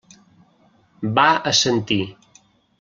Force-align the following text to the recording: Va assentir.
Va 1.19 1.27
assentir. 1.53 2.03